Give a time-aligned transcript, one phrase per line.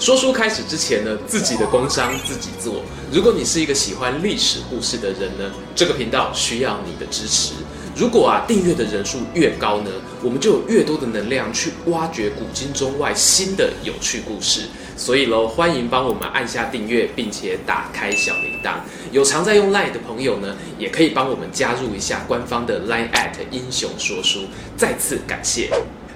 [0.00, 2.82] 说书开始之前呢，自己的工商自己做。
[3.12, 7.52] 如果你是一个喜欢历史故事的人呢，这个频道需要你的支持。
[7.94, 9.90] 如果啊订阅的人数越高呢，
[10.22, 14.62] 我们就有越多的能量去挖掘古今中外新的有趣故事。
[14.96, 18.76] 所以喽，欢迎帮我们按下订阅，并且打开小铃铛。
[19.12, 24.46] 有常在用 Line 的朋友呢，也可以帮我们加入一下官方的 Line at 英雄说书。
[24.78, 25.68] 再次感谢。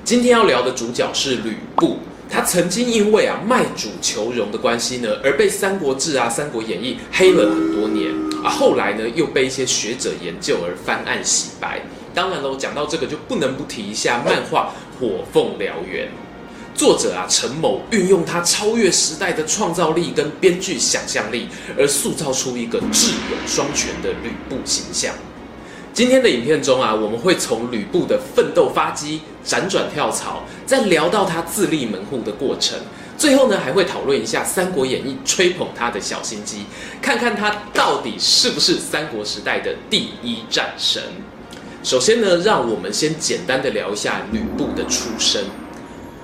[0.02, 1.98] 今天要聊的主角是吕布。
[2.34, 8.10] 他曾经因为啊卖主求荣的关系呢，而被《三国志》啊《三国演义》黑了很多年
[8.42, 8.50] 啊。
[8.50, 11.80] 后来呢，又被一些学者研究而翻案洗白。
[12.12, 16.06] 当然了，我，讲到这个就不能不提一下漫画《火凤燎原》，
[16.74, 21.46] 作者啊陈某运用他超越时代的创造力跟编剧想象力，
[21.78, 25.14] 而塑造出一个智勇双全的吕布形象。
[25.92, 32.78] 今天的影片中啊，我们会从吕布的奋斗发迹、辗转跳槽，再聊到他自立门户的过程，
[33.18, 36.64] 最后呢，还会讨论一下《三国演义》吹捧他的小心机，
[37.02, 41.02] 看看他到底是不是三国时代的第一战神。
[41.82, 45.44] 首先呢，让我们先简单的聊一下吕布的出身。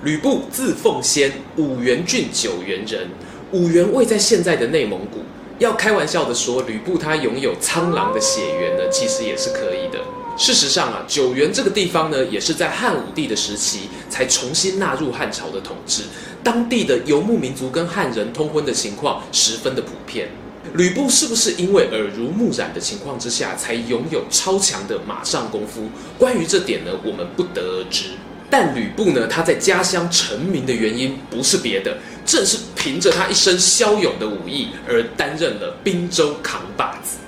[0.02, 3.10] 吕布字奉先，五原郡九原人，
[3.52, 5.22] 五原位在现在的内蒙古。
[5.58, 10.00] 要开玩笑的说，吕布他拥有苍狼的血缘呢，其实也是可以的。
[10.40, 16.04] 事实上啊，九原这个地方呢，也是在汉武帝的时期才重新纳入汉朝的统治。
[16.42, 20.30] 当地的游牧民族跟汉人通婚的情况十分的普遍。
[20.72, 25.90] 吕布是不是因为耳濡目染的情况之下，才拥有超强的马上功夫？
[26.18, 28.04] 关于这点呢，我们不得而知。
[28.48, 37.18] 但吕布呢，他在家乡成名的原因不是别的，正是凭着他一身骁勇的武艺而担任了滨州扛把子。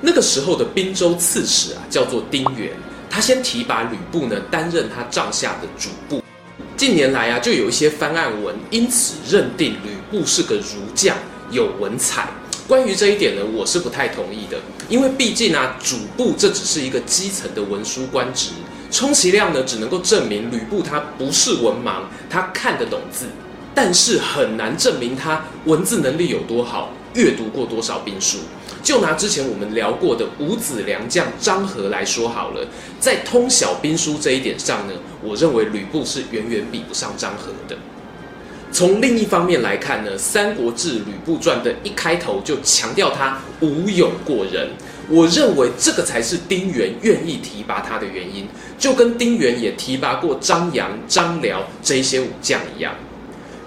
[0.00, 2.70] 那个时候的滨州刺史啊，叫做丁原，
[3.10, 6.22] 他先提拔吕布呢，担任他帐下的主簿。
[6.76, 11.14] 近年来啊，就有一些翻案文，因此认定吕布是个儒将，
[11.50, 12.28] 有文采。
[12.66, 14.56] 关于这一点呢，我是不太同意的，
[14.88, 18.50] 因为毕竟啊，主簿这只是一个基层的文书官职。
[18.90, 23.26] 充其量呢，只能够证明吕布他不是文盲，他看得懂字，
[23.74, 28.38] 但是很难证明他文字能力有多好，阅读过多少兵书。
[28.82, 32.66] 就拿之前我们聊过的五子良将张合来说好了，
[32.98, 37.76] 在通晓兵书这一点上呢，我认为吕布是远远比不上张合的。
[38.72, 44.70] 从另一方面来看呢，《三国志·吕布传》的一开头就强调他武勇过人。
[45.08, 48.46] 我认为这个才是丁原愿意提拔他的原因，
[48.78, 52.94] 就跟丁原也提拔过张杨、张辽这一些武将一样。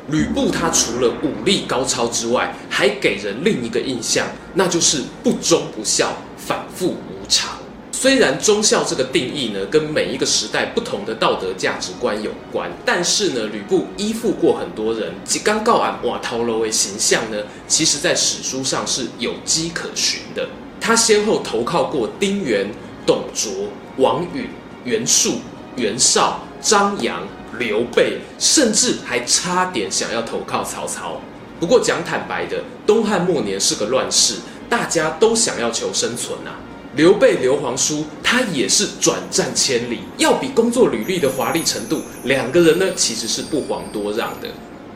[0.09, 7.51] 吕布他除了武力高超之外，还给人另一个印象，那就是不忠不孝、反复无常。
[7.91, 20.49] 虽然忠孝这个定义呢，跟每一个时代不同的道德价值观有关，但是呢，吕布依附过很多人，及刚告俺瓦头楼为形象呢，其实在史书上是有迹可循的。
[20.81, 22.69] 他先后投靠过丁原、
[23.05, 24.49] 董卓、王允、
[24.83, 25.35] 袁术、
[25.77, 27.25] 袁绍、张杨、
[27.57, 31.21] 刘备，甚至还差点想要投靠曹操。
[31.59, 34.35] 不过讲坦白的，东汉末年是个乱世，
[34.69, 36.59] 大家都想要求生存啊。
[36.95, 44.47] 刘备刘皇叔他也是转战千里，要比工作履历的华丽程度，两个人呢其实是不遑多让的。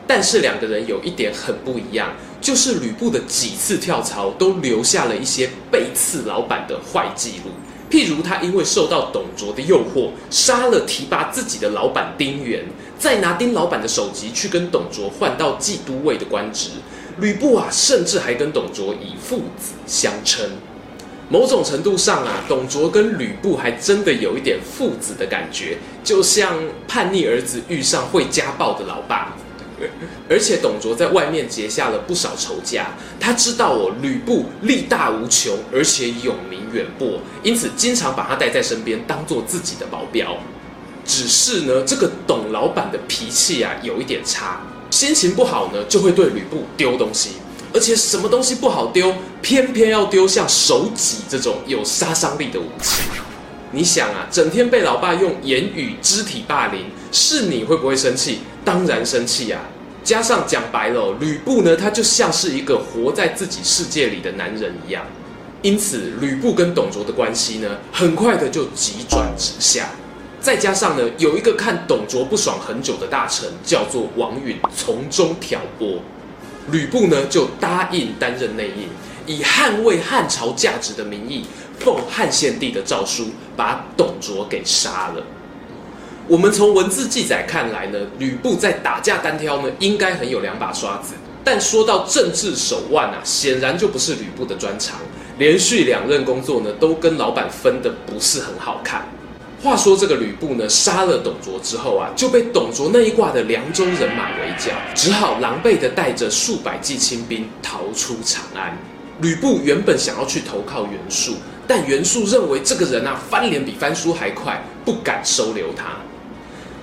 [0.06, 7.50] 但是两个人有一点很不一样，就是吕布的几次跳槽都留下了一些背刺老板的坏记录。
[7.90, 12.64] 譬如他因为受到董卓的诱惑，杀了提拔自己的老板丁原，
[12.98, 16.70] 再拿丁老板的首级去跟董卓换到冀都尉的官职。
[17.20, 20.48] 吕布啊，甚至还跟董卓以父子相称。
[21.30, 29.36] 某种程度上啊，董卓跟吕布还真的有一点父子的感觉，就像叛逆儿子遇上会家暴的老爸。
[30.28, 32.88] 而且董卓在外面结下了不少仇家，
[33.18, 40.36] 他知道我，吕布力大无穷，而且有名远播，因此经常把他带在身边，当做自己的保镖。
[41.04, 44.60] 只是呢，这个董老板的脾气啊，有一点差，
[44.90, 47.30] 心情不好呢，就会对吕布丢东西，
[47.72, 53.02] 而且什么东西不好丢，偏偏要丢像手戟这种有杀伤力的武器。
[53.70, 58.40] 你想啊，整天被老爸用言语、肢体霸凌，是你会不会生气？
[58.64, 59.60] 当然生气啊！
[60.04, 65.04] 加上讲白了，吕布呢，他就像是一个活在自己世界里的男人一样。
[65.60, 69.90] 因此，吕布跟董卓的关系呢，很快的就急转直下。
[70.40, 76.00] 再加上呢，有一个看董卓不爽很久的大臣，叫做王允，从中挑拨，
[76.70, 81.44] 吕布呢就答应担任内应，以捍卫汉朝价值的名义，
[81.80, 85.22] 奉汉献帝的诏书，把董卓给杀了。
[86.28, 91.14] 我们从文字记载看来呢，吕布在打架单挑呢，应该很有两把刷子。
[91.42, 94.98] 但说到政治手腕啊，显然就不是吕布的专长。
[95.38, 99.08] 连续两任工作呢，都跟老板分得不是很好看。
[99.62, 108.76] 话说这个吕布呢，杀了董卓之后啊，就被董卓那一挂的凉州人马围剿，只好狼狈地带着数百骑亲兵逃出长安。
[109.22, 111.36] 吕布原本想要去投靠袁术，
[111.66, 115.96] 但袁术认为这个人啊，翻脸比翻书还快，不敢收留他。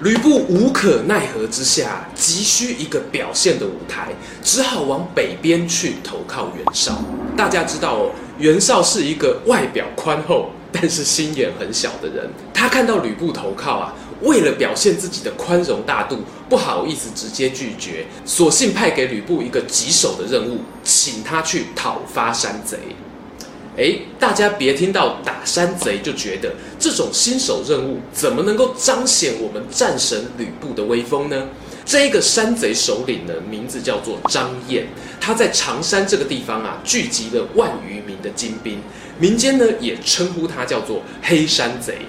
[0.01, 4.09] 吕布无可奈何之下，急需一个表现的舞台，
[4.43, 7.01] 只好往北边去投靠袁绍。
[7.37, 12.29] 大家知道哦，袁绍是一个外表宽厚，但是心眼很小的人。
[12.53, 16.19] 他看到吕布投靠啊，为了表现自己的宽容大度，
[16.49, 22.77] 不好意思直接拒绝，索性派给吕布一个棘手的任务，请他去讨伐山贼。
[23.77, 31.47] 哎，大家别听到打山贼就觉得这种新手任务怎么能够彰显我们战神吕布的威风呢？
[31.85, 34.85] 这一个山贼首领呢，名字叫做张燕，
[35.19, 38.79] 他在常山这个地方啊，聚集了万余名的精兵，
[39.19, 41.99] 民间呢也称呼他叫做黑山贼。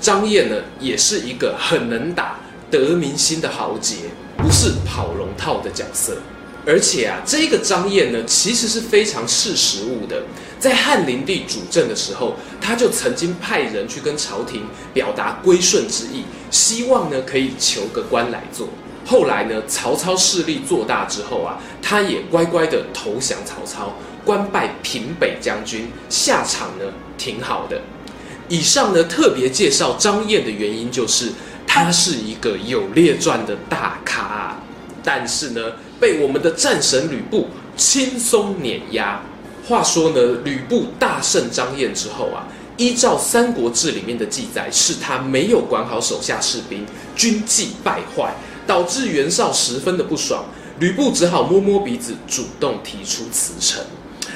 [0.00, 2.38] 张燕呢，也是一个很能打、
[2.70, 3.96] 得民心的豪杰，
[4.36, 6.16] 不是跑龙套的角色。
[6.68, 10.22] 而且啊，这个张燕呢，其实是非常识时务的。
[10.58, 18.68] 在汉灵帝主政的时候，他就曾经派人去跟朝廷表达归顺之意，希望呢可以求个官来做。
[19.06, 26.84] 后来呢，曹操势力做大之后啊，他也乖乖的投降曹操，官拜平北将军，下场呢
[27.16, 27.80] 挺好的。
[28.50, 31.32] 以上呢特别介绍张燕的原因，就是
[31.66, 34.60] 他是一个有列传的大咖，
[35.02, 35.62] 但是呢。
[36.00, 39.20] 被我们的战神吕布轻松碾压。
[39.66, 48.34] 话说呢，吕布大胜张燕之后啊，依照《三国志》里面的记载，是他没有管好手下士兵，军纪败坏，
[48.66, 50.46] 导致袁绍十分的不爽。
[50.78, 53.82] 吕布只好摸摸鼻子，主动提出辞呈。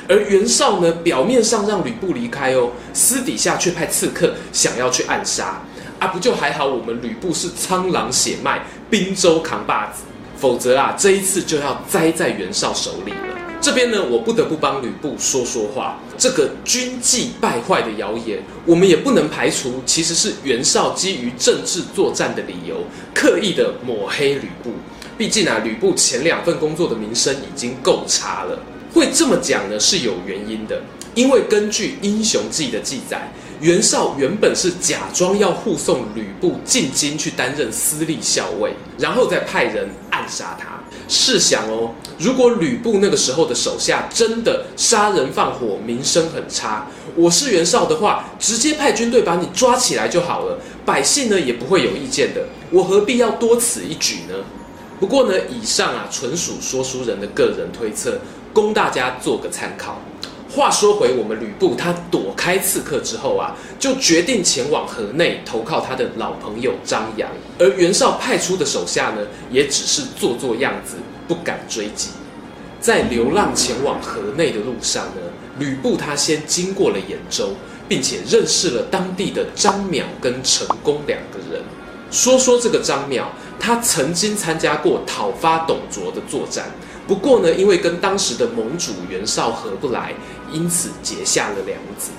[0.08, 5.62] 而袁绍呢，表面上让吕布离开哦，私底下却派刺客想要去暗杀。
[5.98, 6.66] 啊，不就还好？
[6.66, 10.02] 我们吕布是苍狼血脉，滨州扛把子。
[10.42, 13.38] 否则啊，这一次就要栽在袁绍手里了。
[13.60, 16.00] 这边呢，我不得不帮吕布说说话。
[16.18, 22.78] 这个军纪败坏的谣言，我们也不能排除，其实是袁绍基于政治作战的理由，
[23.14, 24.72] 刻意的抹黑吕布。
[25.16, 28.58] 毕竟啊，吕布前两份工作的名声已经够差了。
[28.92, 30.82] 会这么讲呢，是有原因的。
[31.14, 33.30] 因为根据《英雄记》的记载，
[33.62, 40.80] 袁绍原本是假装要护送吕布进京去担任司隶校尉，然后再派人暗杀他。
[41.06, 52.44] 试想哦，如果吕布那个时候的手下真的杀人放火，名声很差，我是袁绍的话，直接派军队把你抓起来就好了，百姓呢也不会有意见的。
[52.72, 54.34] 我何必要多此一举呢？
[54.98, 58.18] 不过呢，以上啊纯属说书人的个人推测，
[58.52, 60.00] 供大家做个参考。
[60.54, 67.26] 话说回我们吕布，他躲开刺客之后啊，就决定前往河内投靠他的老朋友张扬。
[67.58, 72.10] 而袁绍派出的手下呢，也只是做做样子，不敢追击。
[72.80, 75.22] 在流浪前往河内的路上呢，
[75.58, 77.54] 吕布他先经过了兖州，
[77.88, 81.62] 并且认识了当地的张邈跟陈宫两个人。
[82.10, 83.22] 说说这个张邈，
[83.58, 86.66] 他曾经参加过讨伐董卓的作战。
[87.06, 90.12] 不过呢，因为跟当时的盟主袁绍合不来，
[90.52, 92.10] 因此结下了梁子。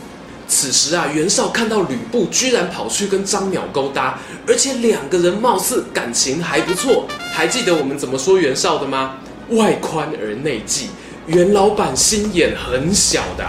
[0.47, 7.07] 此时啊，袁绍看到吕布居然跑去跟张邈勾搭，而且两个人貌似感情还不错。
[7.31, 9.17] 还记得我们怎么说袁绍的吗？
[9.49, 10.89] 外宽而内忌，
[11.27, 13.45] 袁老板心眼很小的。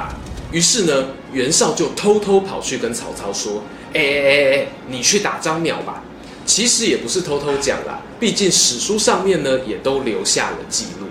[0.53, 3.63] 于是呢，袁绍就偷偷跑去跟曹操说
[3.93, 6.03] ：“哎哎哎哎，你去打张邈吧。”
[6.47, 11.07] 其实也不是偷偷讲啦，毕竟史书上面呢也都留下了记录。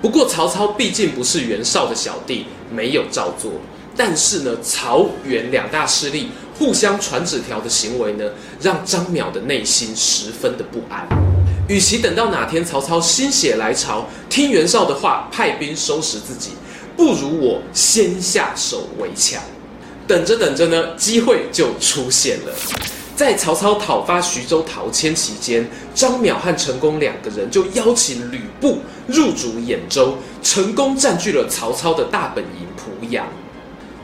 [0.00, 3.52] 不过曹操毕竟不是袁绍的小弟，没有照做。
[3.96, 8.24] 但是呢，曹袁两大势力互相传纸条的行为呢，
[8.60, 11.06] 让张邈的内心十分的不安。
[11.68, 16.52] 与其等到哪天曹操心血来潮，听袁绍的话，派兵收拾自己，
[16.96, 19.42] 不如我先下手为强。
[20.06, 22.52] 等着等着呢，机会就出现了。
[23.14, 30.16] 在曹操讨伐徐州陶谦期间，张邈和陈宫两个人就邀请吕布入主兖州，
[30.48, 33.26] 成功占据了曹操的大本营濮阳。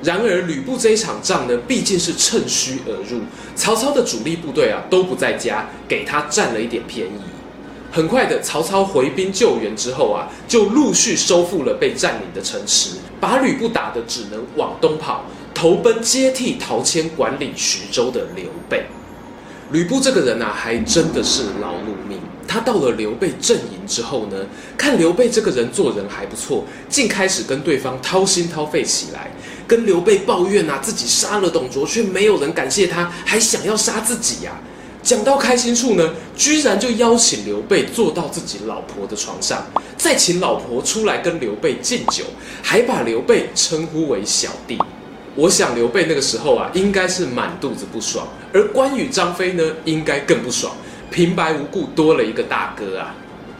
[0.02, 3.22] 然而，吕布这一场仗呢，毕竟是趁虚而入，
[3.56, 7.12] 曹操的主力部队啊都不在家，给他占了一点便宜。
[7.90, 15.24] 很快的，曹操回兵救援之后啊，就陆续收复了被占领的城池，把吕布打得只能往东跑，
[15.54, 18.84] 投奔接替陶谦管理徐州的刘备。
[19.74, 22.16] 吕布这个人啊，还真的是劳碌命。
[22.46, 24.36] 他到了刘备阵营之后呢，
[24.78, 29.32] 看刘备这个人做人还不错，竟开始跟对方掏心掏肺起来，
[29.66, 34.52] 跟刘备抱怨啊，自己杀了董卓，却没有人感谢他，还想要杀自己呀、
[35.02, 39.66] 讲到开心处呢，居然就邀请刘备坐到自己老婆的床上，
[39.96, 42.22] 再请老婆出来跟刘备敬酒，
[42.62, 44.78] 还把刘备称呼为小弟。
[45.36, 50.76] 我想刘备那个时候啊，应该是满肚子不爽，而关羽、张飞呢，应该更不爽，
[51.10, 53.14] 平白无故多了一个大哥啊。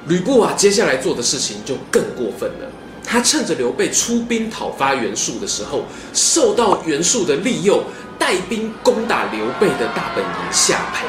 [0.06, 2.70] 吕布啊，接下来做的事情就更过分了。
[3.06, 7.82] 他趁着刘备出兵讨伐袁术的时候，受到袁术的利诱，
[8.18, 11.06] 带兵攻打刘备的大本营下邳。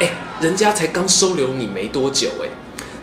[0.00, 2.48] 哎，人家才刚收留你没多久哎，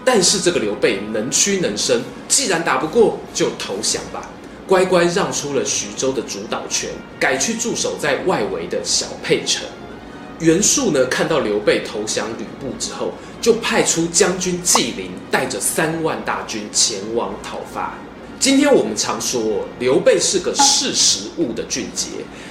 [0.05, 4.29] 但是这个刘备能屈能伸，既然打不过，就投降吧，
[4.71, 9.67] 乖乖让出了徐州的主导权，改去驻守在外围的小沛城。
[10.39, 13.11] 袁术呢，看到刘备投降吕布之后，
[13.41, 17.95] 就派出将军纪灵带着三万大军前往讨伐。
[18.39, 22.07] 今天我们常说刘备是个识时务的俊杰，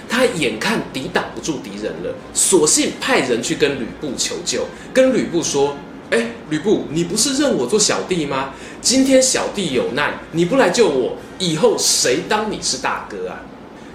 [0.07, 5.75] 他眼看抵挡不住敌人了，索性派人去跟吕布求救，跟吕布说
[6.11, 8.52] ：“哎，吕布，你不是认我做小弟吗？
[8.81, 13.40] 今天小弟有难，你不来救我，以后谁当你是大哥啊？”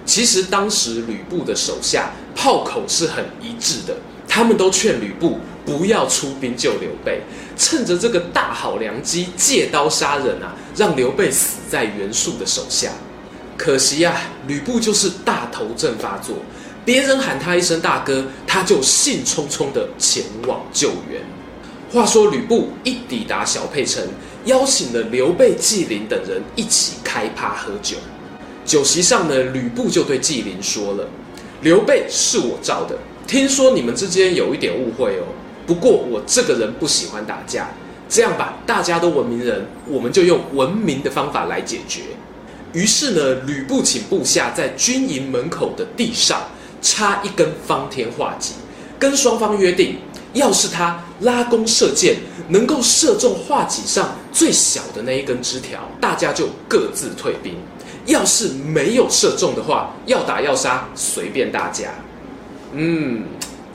[0.05, 5.39] 其实当时吕布的手下炮口是很一致的，他们都劝吕布。
[5.65, 7.21] 不要出兵救刘备，
[7.57, 12.91] 趁着这个大好良机借刀杀人啊，让刘备死在袁术的手下。
[13.57, 16.35] 可惜呀、啊，吕布就是大头症发作，
[16.85, 21.19] 别人喊他一声大哥，他就兴冲冲的前往救援。
[21.95, 24.03] 话说吕布一抵达小沛城，
[24.43, 27.95] 邀请了刘备、纪灵等人一起开趴喝酒。
[28.65, 31.07] 酒席上呢，吕布就对纪灵说了
[31.63, 35.23] ：“刘备是我召的，听说你们之间有一点误会哦。”
[35.65, 37.69] 不过我这个人不喜欢打架，
[38.09, 42.01] 这样吧，大家都文明人，我们就用文明的方法来解决。
[42.73, 46.41] 于是呢，吕布请部下在军营门口的地上
[46.81, 48.55] 插一根方天画戟，
[48.99, 49.99] 跟双方约定，
[50.33, 52.17] 要是他拉弓射箭
[52.49, 57.53] 能够射中画戟上最小的那一根枝条，大家就各自退兵；
[58.05, 61.93] 要是没有射中的话，要打要杀随便大家。
[62.73, 63.23] 嗯。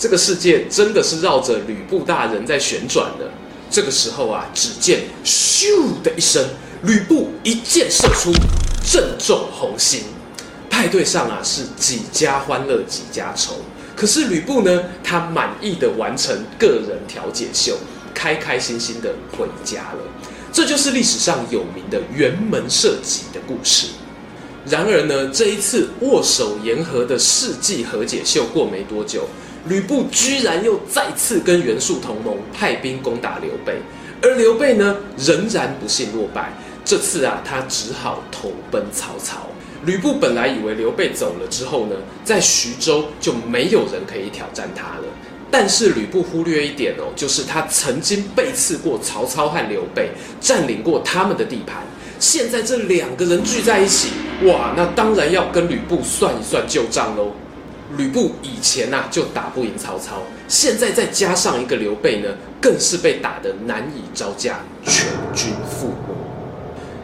[0.02, 3.30] 这个世界真的是绕着吕布大人在旋转的。
[3.70, 6.42] 这个时候啊，只见咻的一声，
[6.84, 8.32] 吕布一箭射出，
[8.82, 10.04] 正中红心。
[10.70, 13.56] 派对上啊是几家欢乐几家愁。
[14.00, 17.76] 可是吕布呢，他满意的完成个人调解秀，
[18.14, 19.98] 开开心心的回家了。
[20.50, 23.88] 这就是历史上有名的辕门射戟的故事。
[24.64, 29.28] 然而呢，这一次握手言和的世纪和解秀过没多久。
[29.68, 33.82] 吕布居然又再次跟袁术同盟，派兵攻打刘备，
[34.22, 36.54] 而刘备呢，仍然不幸落败。
[36.86, 39.46] 这次啊，他只好投奔曹操。
[39.84, 45.04] 吕布本来以为刘备走了之后呢，在徐州就没有人可以挑战他了。
[45.50, 50.10] 但是吕布忽略一点哦，就是他曾经背刺过曹操和刘备，
[50.40, 51.82] 占领过他们的地盘。
[52.20, 54.10] 现在这两个人聚在一起，
[54.44, 57.32] 哇，那当然要跟吕布算一算旧账喽。
[57.96, 62.28] 吕布以前呐、啊、就打不赢曹操，现在再加上一个刘备呢，
[62.60, 66.14] 更是被打得难以招架，全军覆没。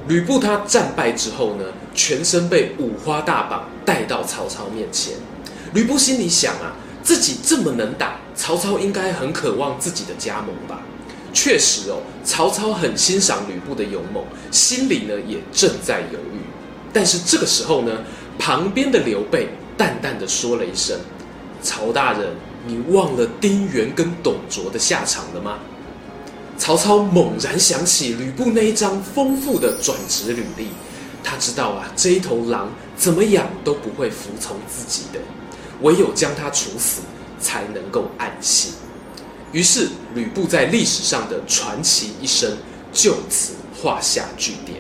[0.07, 1.65] 吕布他战败之后呢，
[1.97, 5.15] 全身被五花大绑带到曹操面前。
[5.75, 10.83] 吕布心里想啊，自己这么能打，曹操应该很渴望自己的加盟吧？
[11.33, 14.23] 确实哦，曹操很欣赏吕布的勇猛，
[14.53, 16.39] 心里呢也正在犹豫。
[16.93, 18.05] 但是这个时候呢，
[18.39, 19.49] 旁边的刘备。
[19.79, 20.99] 淡淡的说了一声
[21.61, 22.35] ：“曹大人，
[22.67, 25.59] 你忘了丁原跟董卓的下场了吗？”
[26.57, 30.69] 曹操猛然想起吕布那一张丰富的转职履历，
[31.29, 35.19] 他知道啊，这一头狼怎么养都不会服从自己的，
[35.83, 37.03] 唯有将他处死
[37.41, 38.75] 才能够安心。
[39.51, 42.57] 于是，吕布在历史上的传奇一生
[42.93, 44.79] 就此画下句点。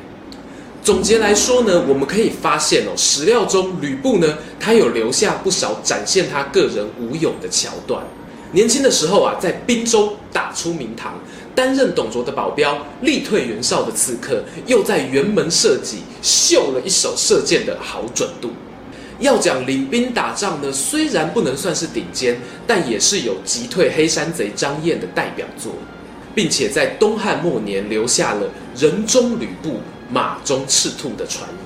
[0.84, 8.04] 总结来说呢，我们可以发现哦，史料中吕布呢，他有留下不少展现他个人武勇的桥段。
[8.52, 11.18] 年轻的时候啊，在滨州打出名堂，
[11.56, 18.50] 担任董卓的保镖，力退袁绍的刺客，又在辕门射戟，秀了一手射箭的好准度。
[19.18, 25.72] 要讲领兵打仗呢，虽然不能算是顶尖，但也是有击退黑山贼张燕的代表作，
[26.34, 29.80] 并且在东汉末年留下了“人中吕布，
[30.12, 31.65] 马中赤兔”的传言。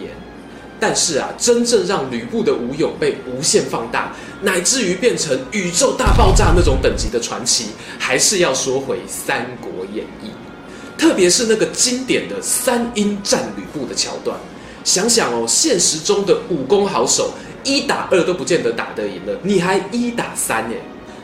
[0.81, 7.67] 但是啊，真正让吕布的武勇被无限放大，乃至于变成宇宙大爆炸那种等级的传奇，
[7.99, 10.29] 还是要说回《三国演义》，
[11.01, 14.37] 特别是那个经典的三英战吕布的桥段。
[14.83, 20.81] 想想哦，现实中的武功好手，一打二都不见得打得赢了，你还一打三耶？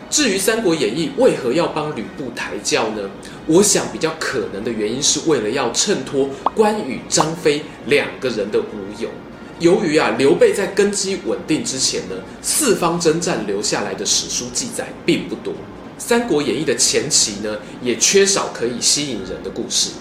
[0.09, 3.11] 至于《三国演义》为何要帮吕布抬轿呢？
[3.47, 9.11] 我想比较可能的原因是为了要衬托关羽、张飞两个人的武勇。
[9.59, 15.53] 由于啊，刘备在根基稳定之前呢，四方征战留下来的史书记载并不多，
[15.99, 19.93] 《三国演义》的前期呢，也缺少可以吸引人的故事。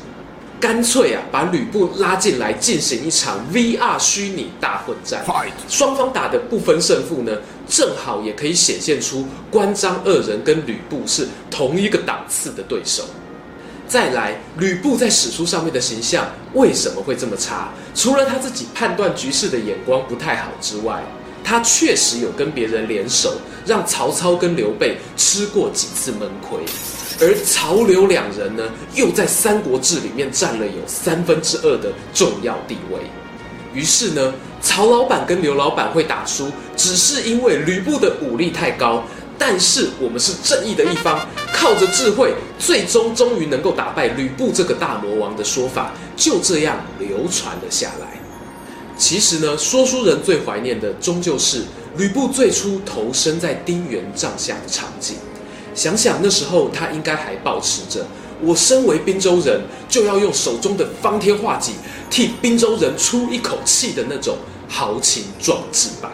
[0.59, 5.23] 干脆啊，把吕布拉进来进行一场 VR 虚拟大混战，
[5.69, 7.31] 双方打得不分胜负呢，
[7.67, 13.03] 正好也可以显现出关张二人跟吕布是同一个档次的对手。
[13.87, 17.69] 再来，吕布在史书上面的形象为什么会这么差？
[17.93, 21.03] 除了他自己判断局势的眼光不太好之外，
[21.43, 26.59] 他确实有跟别人联手，让曹操跟刘备吃过几次闷亏。
[27.21, 28.63] 而曹刘两人呢，
[28.95, 32.99] 又在《三国志》里面占了有三分之二的重要地位。
[33.73, 39.03] 于是呢，曹老板跟刘老板会打输，只是因为吕布的武力太高。
[39.37, 48.19] 但是我们是正义的一方，靠着智慧，最终终于能够打败吕布这个大魔王的说法，就这样流传了下来。
[48.97, 51.63] 其实呢，说书人最怀念的，终究是
[51.97, 55.17] 吕布最初投身在丁原帐下的场景。
[55.73, 58.05] 想想那时候，他应该还保持着
[58.41, 61.73] “我身为滨州人，就要用手中的方天画戟
[62.09, 64.37] 替滨州人出一口气”的那种
[64.69, 66.13] 豪情壮志吧。